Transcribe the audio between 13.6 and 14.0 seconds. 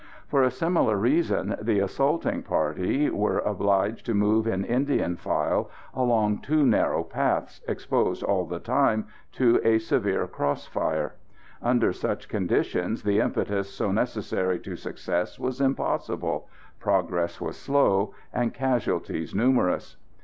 so